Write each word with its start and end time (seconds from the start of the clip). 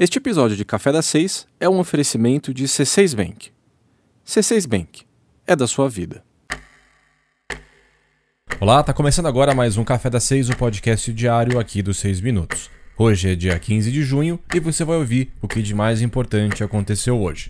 Este 0.00 0.18
episódio 0.18 0.56
de 0.56 0.64
Café 0.64 0.92
das 0.92 1.06
Seis 1.06 1.44
é 1.58 1.68
um 1.68 1.80
oferecimento 1.80 2.54
de 2.54 2.66
C6 2.66 3.16
Bank. 3.16 3.50
C6 4.24 4.64
Bank 4.64 5.02
é 5.44 5.56
da 5.56 5.66
sua 5.66 5.88
vida. 5.88 6.22
Olá, 8.60 8.80
tá 8.84 8.92
começando 8.92 9.26
agora 9.26 9.56
mais 9.56 9.76
um 9.76 9.82
Café 9.82 10.08
das 10.08 10.22
Seis, 10.22 10.48
o 10.48 10.56
podcast 10.56 11.12
diário 11.12 11.58
aqui 11.58 11.82
dos 11.82 11.96
6 11.96 12.20
minutos. 12.20 12.70
Hoje 12.96 13.32
é 13.32 13.34
dia 13.34 13.58
15 13.58 13.90
de 13.90 14.04
junho 14.04 14.38
e 14.54 14.60
você 14.60 14.84
vai 14.84 14.98
ouvir 14.98 15.32
o 15.42 15.48
que 15.48 15.60
de 15.60 15.74
mais 15.74 16.00
importante 16.00 16.62
aconteceu 16.62 17.20
hoje. 17.20 17.48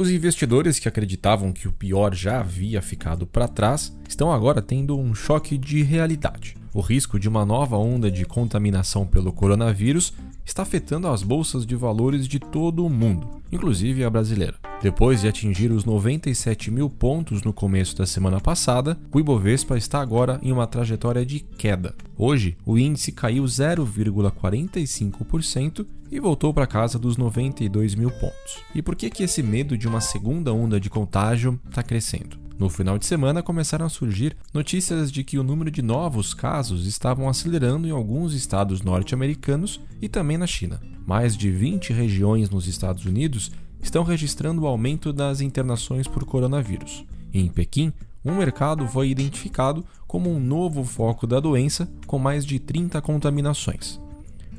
Os 0.00 0.10
investidores 0.10 0.78
que 0.78 0.88
acreditavam 0.88 1.52
que 1.52 1.68
o 1.68 1.72
pior 1.72 2.14
já 2.14 2.40
havia 2.40 2.80
ficado 2.80 3.26
para 3.26 3.46
trás 3.46 3.94
estão 4.08 4.32
agora 4.32 4.62
tendo 4.62 4.98
um 4.98 5.14
choque 5.14 5.58
de 5.58 5.82
realidade. 5.82 6.56
O 6.72 6.80
risco 6.80 7.20
de 7.20 7.28
uma 7.28 7.44
nova 7.44 7.76
onda 7.76 8.10
de 8.10 8.24
contaminação 8.24 9.06
pelo 9.06 9.30
coronavírus 9.30 10.14
está 10.42 10.62
afetando 10.62 11.06
as 11.06 11.22
bolsas 11.22 11.66
de 11.66 11.76
valores 11.76 12.26
de 12.26 12.38
todo 12.38 12.82
o 12.82 12.88
mundo, 12.88 13.42
inclusive 13.52 14.02
a 14.02 14.08
brasileira. 14.08 14.54
Depois 14.82 15.20
de 15.20 15.28
atingir 15.28 15.70
os 15.70 15.84
97 15.84 16.70
mil 16.70 16.88
pontos 16.88 17.42
no 17.42 17.52
começo 17.52 17.94
da 17.94 18.06
semana 18.06 18.40
passada, 18.40 18.98
o 19.12 19.20
Ibovespa 19.20 19.76
está 19.76 20.00
agora 20.00 20.40
em 20.42 20.50
uma 20.50 20.66
trajetória 20.66 21.26
de 21.26 21.40
queda. 21.40 21.94
Hoje, 22.16 22.56
o 22.64 22.78
índice 22.78 23.12
caiu 23.12 23.44
0,45% 23.44 25.86
e 26.10 26.18
voltou 26.18 26.54
para 26.54 26.66
casa 26.66 26.98
dos 26.98 27.18
92 27.18 27.94
mil 27.94 28.10
pontos. 28.10 28.64
E 28.74 28.80
por 28.80 28.96
que, 28.96 29.10
que 29.10 29.22
esse 29.22 29.42
medo 29.42 29.76
de 29.76 29.86
uma 29.86 30.00
segunda 30.00 30.50
onda 30.50 30.80
de 30.80 30.88
contágio 30.88 31.60
está 31.68 31.82
crescendo? 31.82 32.38
No 32.58 32.70
final 32.70 32.98
de 32.98 33.04
semana 33.04 33.42
começaram 33.42 33.84
a 33.84 33.90
surgir 33.90 34.34
notícias 34.52 35.12
de 35.12 35.22
que 35.22 35.38
o 35.38 35.42
número 35.42 35.70
de 35.70 35.82
novos 35.82 36.32
casos 36.32 36.86
estavam 36.86 37.28
acelerando 37.28 37.86
em 37.86 37.90
alguns 37.90 38.32
estados 38.32 38.80
norte-americanos 38.80 39.78
e 40.00 40.08
também 40.08 40.38
na 40.38 40.46
China. 40.46 40.80
Mais 41.06 41.36
de 41.36 41.50
20 41.50 41.92
regiões 41.92 42.48
nos 42.48 42.66
Estados 42.66 43.04
Unidos 43.04 43.52
estão 43.82 44.02
registrando 44.02 44.62
o 44.62 44.66
aumento 44.66 45.12
das 45.12 45.40
internações 45.40 46.06
por 46.06 46.24
coronavírus. 46.24 47.04
em 47.32 47.48
Pequim, 47.48 47.92
um 48.24 48.36
mercado 48.36 48.86
foi 48.86 49.08
identificado 49.08 49.84
como 50.06 50.30
um 50.30 50.38
novo 50.38 50.84
foco 50.84 51.26
da 51.26 51.40
doença, 51.40 51.88
com 52.06 52.18
mais 52.18 52.44
de 52.44 52.58
30 52.58 53.00
contaminações. 53.00 53.98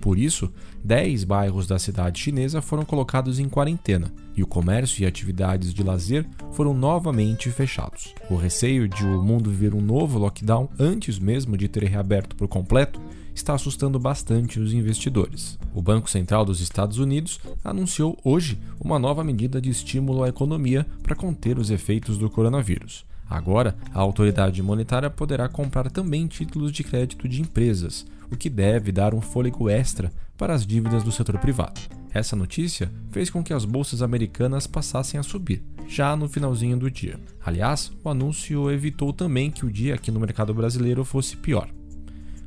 Por 0.02 0.18
isso, 0.18 0.52
10 0.84 1.24
bairros 1.26 1.68
da 1.68 1.78
cidade 1.78 2.20
chinesa 2.20 2.60
foram 2.60 2.84
colocados 2.84 3.38
em 3.38 3.48
quarentena 3.48 4.12
e 4.36 4.42
o 4.42 4.48
comércio 4.48 5.04
e 5.04 5.06
atividades 5.06 5.72
de 5.74 5.84
lazer 5.84 6.28
foram 6.54 6.74
novamente 6.74 7.52
fechados. 7.52 8.16
O 8.28 8.36
receio 8.36 8.88
de 8.88 9.06
o 9.06 9.22
mundo 9.22 9.52
viver 9.52 9.76
um 9.76 9.82
novo 9.82 10.18
lockdown 10.18 10.68
antes 10.80 11.20
mesmo 11.20 11.56
de 11.56 11.68
ter 11.68 11.84
reaberto 11.84 12.36
por 12.36 12.48
completo 12.48 13.00
está 13.42 13.54
assustando 13.56 14.00
bastante 14.00 14.60
os 14.60 14.72
investidores. 14.72 15.58
O 15.74 15.82
Banco 15.82 16.10
Central 16.10 16.46
dos 16.46 16.62
Estados 16.62 16.98
Unidos 17.00 17.40
anunciou 17.64 18.18
hoje 18.24 18.58
uma 18.80 19.00
nova 19.00 19.24
medida 19.24 19.60
de 19.60 19.70
estímulo 19.70 20.24
à 20.24 20.30
economia 20.30 20.86
para 21.04 21.16
conter 21.16 21.58
os 21.58 21.70
efeitos 21.70 22.18
do 22.18 22.30
coronavírus. 22.30 23.04
Agora, 23.30 23.76
a 23.94 24.00
autoridade 24.00 24.62
monetária 24.62 25.10
poderá 25.10 25.48
comprar 25.48 25.90
também 25.90 26.28
títulos 26.28 26.72
de 26.72 26.84
crédito 26.84 27.28
de 27.28 27.42
empresas, 27.42 28.06
o 28.32 28.36
que 28.36 28.50
deve 28.50 28.92
dar 28.92 29.14
um 29.14 29.22
fôlego 29.22 29.70
extra 29.70 30.12
para 30.38 30.54
as 30.54 30.66
dívidas 30.66 31.04
do 31.04 31.12
setor 31.12 31.38
privado. 31.38 31.80
Essa 32.14 32.36
notícia 32.36 32.92
fez 33.10 33.30
com 33.30 33.44
que 33.44 33.54
as 33.54 33.64
bolsas 33.64 34.02
americanas 34.02 34.68
passassem 34.68 35.20
a 35.20 35.24
subir, 35.24 35.64
já 35.88 36.16
no 36.16 36.28
finalzinho 36.28 36.78
do 36.78 36.92
dia. 36.92 37.20
Aliás, 37.44 37.92
o 38.04 38.10
anúncio 38.10 38.70
evitou 38.70 39.14
também 39.14 39.50
que 39.50 39.66
o 39.66 39.72
dia 39.72 39.96
aqui 39.96 40.12
no 40.12 40.20
mercado 40.20 40.54
brasileiro 40.54 41.06
fosse 41.06 41.38
pior. 41.38 41.70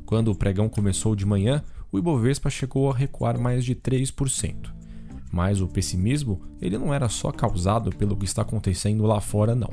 Quando 0.06 0.30
o 0.30 0.34
pregão 0.34 0.68
começou 0.68 1.16
de 1.16 1.24
manhã, 1.24 1.62
o 1.90 1.98
Ibovespa 1.98 2.50
chegou 2.50 2.90
a 2.90 2.94
recuar 2.94 3.38
mais 3.38 3.64
de 3.64 3.74
3%. 3.74 4.72
Mas 5.32 5.60
o 5.60 5.66
pessimismo, 5.66 6.42
ele 6.60 6.78
não 6.78 6.92
era 6.92 7.08
só 7.08 7.32
causado 7.32 7.90
pelo 7.90 8.16
que 8.16 8.24
está 8.24 8.42
acontecendo 8.42 9.04
lá 9.04 9.20
fora 9.20 9.54
não. 9.54 9.72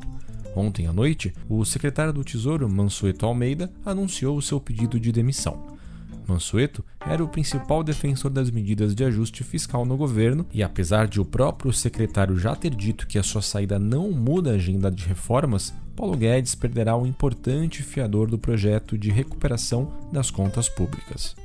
Ontem 0.55 0.88
à 0.88 0.94
noite, 0.94 1.33
o 1.47 1.63
secretário 1.63 2.11
do 2.11 2.23
Tesouro, 2.23 2.69
Mansueto 2.69 3.25
Almeida, 3.25 3.72
anunciou 3.85 4.38
o 4.38 4.41
seu 4.41 4.59
pedido 4.59 5.00
de 5.00 5.11
demissão. 5.11 5.78
Mansueto 6.27 6.83
era 6.99 7.23
o 7.23 7.27
principal 7.27 7.83
defensor 7.83 8.31
das 8.31 8.49
medidas 8.49 8.93
de 8.95 9.03
ajuste 9.03 9.43
fiscal 9.43 9.85
no 9.85 9.97
governo 9.97 10.45
e, 10.53 10.63
apesar 10.63 11.07
de 11.07 11.19
o 11.19 11.25
próprio 11.25 11.73
secretário 11.73 12.37
já 12.37 12.55
ter 12.55 12.73
dito 12.73 13.07
que 13.07 13.17
a 13.17 13.23
sua 13.23 13.41
saída 13.41 13.77
não 13.77 14.11
muda 14.11 14.51
a 14.51 14.55
agenda 14.55 14.91
de 14.91 15.05
reformas, 15.05 15.73
Paulo 15.95 16.17
Guedes 16.17 16.55
perderá 16.55 16.95
um 16.95 17.05
importante 17.05 17.83
fiador 17.83 18.29
do 18.29 18.37
projeto 18.37 18.97
de 18.97 19.11
recuperação 19.11 19.91
das 20.11 20.31
contas 20.31 20.69
públicas. 20.69 21.35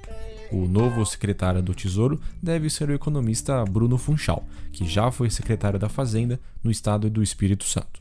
O 0.51 0.67
novo 0.67 1.05
secretário 1.05 1.61
do 1.61 1.75
Tesouro 1.75 2.21
deve 2.43 2.71
ser 2.71 2.89
o 2.89 2.95
economista 2.95 3.65
Bruno 3.65 3.99
Funchal, 3.99 4.45
que 4.73 4.87
já 4.87 5.11
foi 5.11 5.29
secretário 5.29 5.79
da 5.79 5.89
Fazenda 5.89 6.39
no 6.63 6.71
estado 6.71 7.11
do 7.11 7.23
Espírito 7.23 7.65
Santo. 7.65 8.01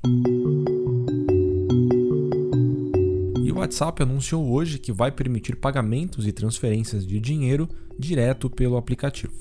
WhatsApp 3.65 4.03
anunciou 4.03 4.47
hoje 4.47 4.77
que 4.77 4.91
vai 4.91 5.11
permitir 5.11 5.55
pagamentos 5.55 6.27
e 6.27 6.31
transferências 6.31 7.05
de 7.05 7.19
dinheiro 7.19 7.67
direto 7.97 8.47
pelo 8.47 8.77
aplicativo. 8.77 9.33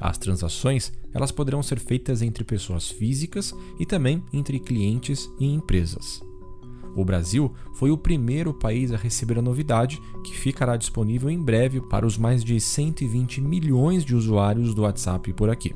As 0.00 0.16
transações 0.16 0.90
elas 1.12 1.30
poderão 1.30 1.62
ser 1.62 1.78
feitas 1.78 2.22
entre 2.22 2.44
pessoas 2.44 2.90
físicas 2.90 3.54
e 3.78 3.84
também 3.84 4.22
entre 4.32 4.58
clientes 4.58 5.30
e 5.38 5.46
empresas. 5.46 6.22
O 6.96 7.04
Brasil 7.04 7.52
foi 7.74 7.90
o 7.90 7.98
primeiro 7.98 8.54
país 8.54 8.90
a 8.90 8.96
receber 8.96 9.38
a 9.38 9.42
novidade, 9.42 10.00
que 10.24 10.34
ficará 10.34 10.76
disponível 10.76 11.28
em 11.28 11.40
breve 11.40 11.80
para 11.80 12.06
os 12.06 12.16
mais 12.16 12.42
de 12.42 12.58
120 12.58 13.40
milhões 13.40 14.04
de 14.04 14.14
usuários 14.14 14.74
do 14.74 14.82
WhatsApp 14.82 15.32
por 15.34 15.50
aqui. 15.50 15.74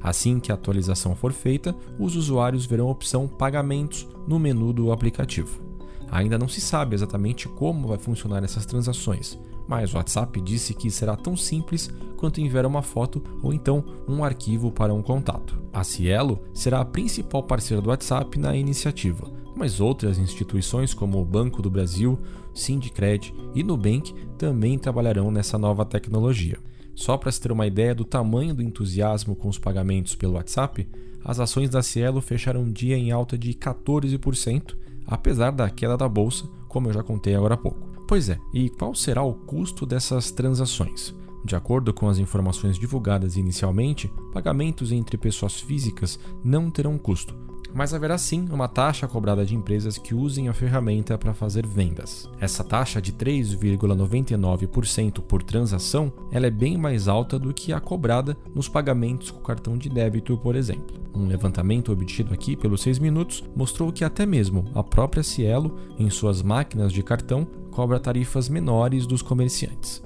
Assim 0.00 0.38
que 0.38 0.52
a 0.52 0.54
atualização 0.54 1.16
for 1.16 1.32
feita, 1.32 1.74
os 1.98 2.14
usuários 2.14 2.64
verão 2.64 2.88
a 2.88 2.92
opção 2.92 3.26
Pagamentos 3.26 4.06
no 4.28 4.38
menu 4.38 4.72
do 4.72 4.92
aplicativo. 4.92 5.73
Ainda 6.14 6.38
não 6.38 6.46
se 6.46 6.60
sabe 6.60 6.94
exatamente 6.94 7.48
como 7.48 7.88
vai 7.88 7.98
funcionar 7.98 8.44
essas 8.44 8.64
transações, 8.64 9.36
mas 9.66 9.92
o 9.92 9.96
WhatsApp 9.96 10.40
disse 10.40 10.72
que 10.72 10.88
será 10.88 11.16
tão 11.16 11.36
simples 11.36 11.90
quanto 12.16 12.40
enviar 12.40 12.64
uma 12.66 12.82
foto 12.82 13.20
ou 13.42 13.52
então 13.52 13.84
um 14.06 14.22
arquivo 14.22 14.70
para 14.70 14.94
um 14.94 15.02
contato. 15.02 15.60
A 15.72 15.82
Cielo 15.82 16.38
será 16.54 16.80
a 16.80 16.84
principal 16.84 17.42
parceira 17.42 17.82
do 17.82 17.88
WhatsApp 17.88 18.38
na 18.38 18.54
iniciativa, 18.54 19.28
mas 19.56 19.80
outras 19.80 20.16
instituições 20.16 20.94
como 20.94 21.20
o 21.20 21.24
Banco 21.24 21.60
do 21.60 21.68
Brasil, 21.68 22.16
Sindicred 22.54 23.34
e 23.52 23.64
Nubank 23.64 24.14
também 24.38 24.78
trabalharão 24.78 25.32
nessa 25.32 25.58
nova 25.58 25.84
tecnologia. 25.84 26.58
Só 26.94 27.16
para 27.16 27.32
se 27.32 27.40
ter 27.40 27.50
uma 27.50 27.66
ideia 27.66 27.92
do 27.92 28.04
tamanho 28.04 28.54
do 28.54 28.62
entusiasmo 28.62 29.34
com 29.34 29.48
os 29.48 29.58
pagamentos 29.58 30.14
pelo 30.14 30.34
WhatsApp, 30.34 30.86
as 31.24 31.40
ações 31.40 31.70
da 31.70 31.82
Cielo 31.82 32.20
fecharam 32.20 32.60
um 32.60 32.70
dia 32.70 32.96
em 32.96 33.10
alta 33.10 33.36
de 33.36 33.52
14%, 33.52 34.76
apesar 35.06 35.50
da 35.50 35.68
queda 35.70 35.96
da 35.96 36.08
bolsa, 36.08 36.48
como 36.68 36.88
eu 36.88 36.92
já 36.92 37.02
contei 37.02 37.34
agora 37.34 37.54
há 37.54 37.58
pouco. 37.58 37.88
Pois 38.06 38.28
é, 38.28 38.38
e 38.52 38.68
qual 38.68 38.94
será 38.94 39.22
o 39.22 39.34
custo 39.34 39.86
dessas 39.86 40.30
transações? 40.30 41.14
De 41.44 41.54
acordo 41.54 41.92
com 41.92 42.08
as 42.08 42.18
informações 42.18 42.78
divulgadas 42.78 43.36
inicialmente, 43.36 44.10
pagamentos 44.32 44.92
entre 44.92 45.18
pessoas 45.18 45.60
físicas 45.60 46.18
não 46.42 46.70
terão 46.70 46.96
custo, 46.96 47.34
mas 47.74 47.92
haverá 47.92 48.16
sim 48.16 48.46
uma 48.50 48.68
taxa 48.68 49.08
cobrada 49.08 49.44
de 49.44 49.56
empresas 49.56 49.98
que 49.98 50.14
usem 50.14 50.48
a 50.48 50.54
ferramenta 50.54 51.18
para 51.18 51.34
fazer 51.34 51.66
vendas. 51.66 52.30
Essa 52.40 52.62
taxa 52.62 53.02
de 53.02 53.12
3,99% 53.12 55.20
por 55.20 55.42
transação, 55.42 56.12
ela 56.30 56.46
é 56.46 56.50
bem 56.50 56.78
mais 56.78 57.08
alta 57.08 57.36
do 57.38 57.52
que 57.52 57.72
a 57.72 57.80
cobrada 57.80 58.36
nos 58.54 58.68
pagamentos 58.68 59.32
com 59.32 59.40
cartão 59.40 59.76
de 59.76 59.88
débito, 59.88 60.38
por 60.38 60.54
exemplo. 60.54 61.02
Um 61.12 61.26
levantamento 61.26 61.90
obtido 61.92 62.32
aqui 62.32 62.56
pelos 62.56 62.82
6 62.82 63.00
minutos 63.00 63.42
mostrou 63.56 63.90
que 63.92 64.04
até 64.04 64.24
mesmo 64.24 64.64
a 64.74 64.82
própria 64.82 65.22
Cielo, 65.22 65.76
em 65.98 66.10
suas 66.10 66.42
máquinas 66.42 66.92
de 66.92 67.02
cartão, 67.02 67.46
cobra 67.70 67.98
tarifas 67.98 68.48
menores 68.48 69.06
dos 69.06 69.22
comerciantes. 69.22 70.02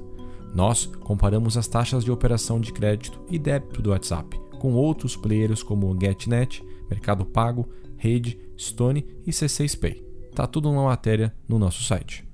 Nós 0.54 0.87
comparamos 0.87 1.58
as 1.58 1.69
taxas 1.69 2.02
de 2.02 2.10
operação 2.10 2.58
de 2.58 2.72
crédito 2.72 3.20
e 3.31 3.38
débito 3.38 3.82
do 3.82 3.90
WhatsApp 3.90 4.47
com 4.58 4.75
outros 4.75 5.16
players 5.16 5.62
como 5.62 5.96
GetNet, 5.99 6.62
Mercado 6.90 7.25
Pago, 7.25 7.69
Rede, 7.96 8.38
Stone 8.58 9.06
e 9.26 9.31
C6 9.31 9.78
Pay. 9.78 10.02
Tá 10.34 10.46
tudo 10.46 10.70
numa 10.70 10.84
matéria 10.84 11.34
no 11.49 11.58
nosso 11.58 11.82
site. 11.84 12.26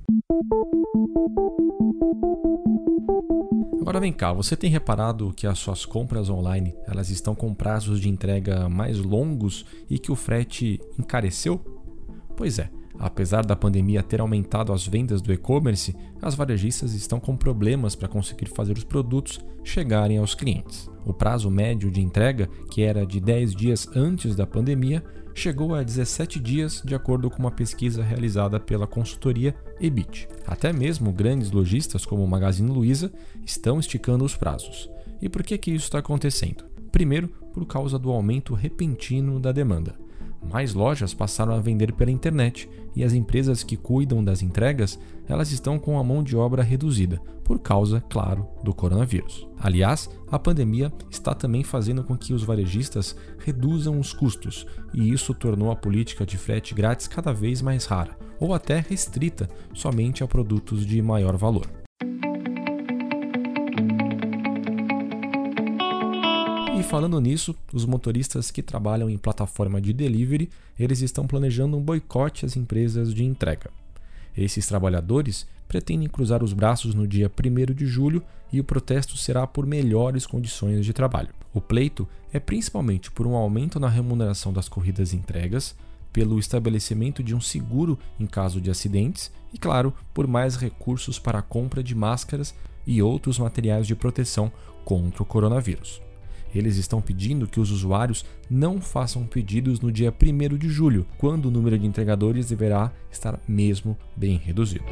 Agora 3.81 4.01
vem 4.01 4.13
cá, 4.13 4.33
você 4.33 4.57
tem 4.57 4.71
reparado 4.71 5.33
que 5.37 5.47
as 5.47 5.59
suas 5.59 5.85
compras 5.85 6.29
online 6.31 6.75
elas 6.87 7.11
estão 7.11 7.35
com 7.35 7.55
prazos 7.55 8.01
de 8.01 8.09
entrega 8.09 8.69
mais 8.69 8.99
longos 8.99 9.65
e 9.89 9.99
que 9.99 10.11
o 10.11 10.17
frete 10.17 10.81
encareceu? 10.99 11.59
Pois 12.37 12.59
é, 12.59 12.71
Apesar 12.99 13.45
da 13.45 13.57
pandemia 13.57 14.03
ter 14.03 14.21
aumentado 14.21 14.73
as 14.73 14.87
vendas 14.87 15.21
do 15.21 15.33
e-commerce, 15.33 15.95
as 16.23 16.35
varejistas 16.35 16.95
estão 16.95 17.19
com 17.19 17.37
problemas 17.37 17.95
para 17.95 18.09
conseguir 18.09 18.47
fazer 18.47 18.77
os 18.77 18.85
produtos 18.85 19.41
chegarem 19.63 20.19
aos 20.19 20.35
clientes. 20.35 20.89
O 21.05 21.13
prazo 21.13 21.51
médio 21.51 21.91
de 21.91 22.01
entrega, 22.01 22.49
que 22.71 22.83
era 22.83 23.05
de 23.05 23.21
10 23.21 23.55
dias 23.55 23.89
antes 23.95 24.37
da 24.37 24.47
pandemia, 24.47 25.03
chegou 25.35 25.75
a 25.75 25.83
17 25.83 26.39
dias, 26.39 26.81
de 26.85 26.95
acordo 26.95 27.29
com 27.29 27.41
uma 27.41 27.51
pesquisa 27.51 28.03
realizada 28.03 28.61
pela 28.61 28.87
consultoria 28.87 29.55
Ebit. 29.81 30.29
Até 30.47 30.73
mesmo 30.73 31.13
grandes 31.13 31.51
lojistas 31.51 32.07
como 32.07 32.23
o 32.23 32.29
Magazine 32.29 32.71
Luiza 32.71 33.13
estão 33.45 33.81
esticando 33.81 34.25
os 34.25 34.37
prazos. 34.37 34.89
E 35.21 35.29
por 35.29 35.43
que, 35.43 35.59
que 35.59 35.73
isso 35.73 35.87
está 35.87 35.99
acontecendo? 35.99 36.65
Primeiro, 36.93 37.29
por 37.53 37.67
causa 37.67 37.99
do 37.99 38.11
aumento 38.11 38.55
repentino 38.55 39.41
da 39.41 39.51
demanda. 39.51 40.04
Mais 40.51 40.75
lojas 40.75 41.13
passaram 41.13 41.55
a 41.55 41.61
vender 41.61 41.93
pela 41.93 42.11
internet 42.11 42.69
e 42.95 43.03
as 43.03 43.13
empresas 43.13 43.63
que 43.63 43.77
cuidam 43.77 44.23
das 44.23 44.43
entregas, 44.43 44.99
elas 45.29 45.51
estão 45.51 45.79
com 45.79 45.99
a 45.99 46.05
mão 46.05 46.23
de 46.23 46.37
obra 46.37 46.63
reduzida, 46.63 47.21
por 47.43 47.59
causa, 47.59 48.03
claro, 48.09 48.47
do 48.63 48.73
coronavírus. 48.73 49.47
Aliás, 49.59 50.09
a 50.31 50.39
pandemia 50.39 50.93
está 51.11 51.35
também 51.35 51.63
fazendo 51.63 52.05
com 52.05 52.17
que 52.17 52.33
os 52.33 52.43
varejistas 52.43 53.17
reduzam 53.39 53.99
os 53.99 54.13
custos, 54.13 54.67
e 54.93 55.13
isso 55.13 55.35
tornou 55.35 55.71
a 55.71 55.77
política 55.77 56.25
de 56.25 56.39
frete 56.39 56.75
grátis 56.75 57.09
cada 57.09 57.33
vez 57.33 57.61
mais 57.61 57.85
rara, 57.85 58.17
ou 58.39 58.55
até 58.55 58.85
restrita 58.89 59.49
somente 59.73 60.23
a 60.23 60.29
produtos 60.29 60.87
de 60.87 61.03
maior 61.03 61.37
valor. 61.37 61.84
E 66.77 66.83
falando 66.83 67.21
nisso, 67.21 67.55
os 67.73 67.87
motoristas 67.87 68.51
que 68.51 68.61
trabalham 68.61 69.09
em 69.09 69.17
plataforma 69.17 69.81
de 69.81 69.93
delivery, 69.93 70.51
eles 70.79 71.03
estão 71.03 71.25
planejando 71.25 71.77
um 71.77 71.81
boicote 71.81 72.45
às 72.45 72.57
empresas 72.57 73.15
de 73.15 73.23
entrega. 73.23 73.71
Esses 74.37 74.67
trabalhadores 74.67 75.47
pretendem 75.69 76.09
cruzar 76.09 76.43
os 76.43 76.53
braços 76.53 76.93
no 76.93 77.07
dia 77.07 77.31
1 77.31 77.73
de 77.73 77.87
julho 77.87 78.23
e 78.53 78.59
o 78.59 78.65
protesto 78.65 79.17
será 79.17 79.47
por 79.47 79.67
melhores 79.67 80.27
condições 80.27 80.85
de 80.85 80.93
trabalho. 80.93 81.31
O 81.53 81.61
pleito 81.61 82.09
é 82.33 82.41
principalmente 82.41 83.11
por 83.11 83.27
um 83.27 83.37
aumento 83.37 83.79
na 83.79 83.89
remuneração 83.89 84.53
das 84.53 84.69
corridas 84.69 85.15
entregas, 85.15 85.77
pelo 86.13 86.39
estabelecimento 86.39 87.23
de 87.23 87.35
um 87.35 87.41
seguro 87.41 87.99
em 88.19 88.27
caso 88.27 88.61
de 88.61 88.71
acidentes 88.71 89.33
e, 89.53 89.59
claro, 89.59 89.95
por 90.13 90.27
mais 90.27 90.57
recursos 90.57 91.19
para 91.19 91.39
a 91.39 91.43
compra 91.43 91.83
de 91.83 91.95
máscaras 91.95 92.55
e 92.85 93.01
outros 93.01 93.39
materiais 93.39 93.87
de 93.87 93.95
proteção 93.95 94.51
contra 94.85 95.23
o 95.23 95.27
coronavírus. 95.27 96.04
Eles 96.55 96.77
estão 96.77 97.01
pedindo 97.01 97.47
que 97.47 97.59
os 97.59 97.71
usuários 97.71 98.25
não 98.49 98.81
façam 98.81 99.27
pedidos 99.27 99.81
no 99.81 99.91
dia 99.91 100.13
1 100.13 100.57
de 100.57 100.69
julho, 100.69 101.07
quando 101.19 101.47
o 101.47 101.51
número 101.51 101.79
de 101.79 101.87
entregadores 101.87 102.49
deverá 102.49 102.93
estar 103.11 103.41
mesmo 103.49 103.97
bem 104.17 104.37
reduzido. 104.37 104.85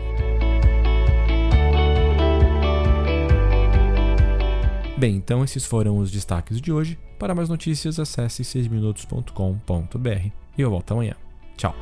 Bem, 4.97 5.17
então 5.17 5.43
esses 5.43 5.65
foram 5.65 5.99
os 5.99 6.11
destaques 6.11 6.61
de 6.61 6.73
hoje. 6.73 6.99
Para 7.19 7.35
mais 7.35 7.49
notícias, 7.49 7.99
acesse 7.99 8.45
6minutos.com.br 8.45 10.31
e 10.57 10.63
eu 10.63 10.71
volto 10.71 10.93
amanhã. 10.93 11.15
Tchau. 11.57 11.75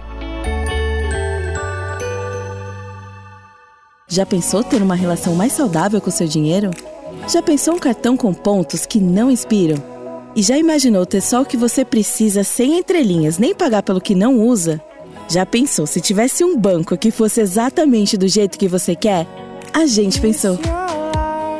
Já 4.09 4.27
pensou 4.27 4.65
ter 4.65 4.82
uma 4.82 4.94
relação 4.94 5.35
mais 5.35 5.53
saudável 5.53 6.00
com 6.00 6.11
seu 6.11 6.27
dinheiro? 6.27 6.71
Já 7.28 7.43
pensou 7.43 7.75
um 7.75 7.78
cartão 7.78 8.17
com 8.17 8.32
pontos 8.34 8.84
que 8.87 9.00
não 9.00 9.31
inspiram? 9.31 9.76
E 10.34 10.43
já 10.43 10.56
imaginou 10.56 11.05
ter 11.05 11.20
só 11.20 11.43
o 11.43 11.44
que 11.44 11.56
você 11.56 11.84
precisa 11.84 12.44
sem 12.44 12.78
entrelinhas, 12.78 13.38
nem 13.38 13.55
pagar 13.55 13.82
pelo 13.82 14.00
que 14.00 14.14
não 14.14 14.38
usa? 14.40 14.81
Já 15.28 15.46
pensou 15.46 15.87
se 15.87 16.00
tivesse 16.00 16.43
um 16.44 16.56
banco 16.56 16.96
que 16.96 17.11
fosse 17.11 17.40
exatamente 17.40 18.17
do 18.17 18.26
jeito 18.26 18.58
que 18.58 18.69
você 18.69 18.94
quer? 18.94 19.26
A 19.72 19.87
gente 19.87 20.20
pensou. 20.20 20.58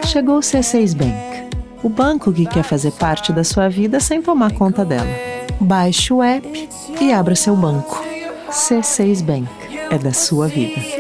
Chegou 0.07 0.39
o 0.39 0.41
C6 0.41 0.97
Bank, 0.97 1.57
o 1.83 1.89
banco 1.89 2.33
que 2.33 2.47
quer 2.47 2.65
fazer 2.65 2.91
parte 2.93 3.33
da 3.33 3.45
sua 3.45 3.69
vida 3.69 4.01
sem 4.01 4.21
tomar 4.21 4.53
conta 4.53 4.85
dela. 4.85 5.09
Baixe 5.61 6.13
o 6.13 6.23
app 6.23 6.69
e 7.01 7.13
abra 7.13 7.37
seu 7.37 7.55
banco. 7.55 8.03
C6 8.51 9.23
Bank 9.23 9.49
é 9.91 9.99
da 9.99 10.13
sua 10.13 10.49
vida. 10.49 11.00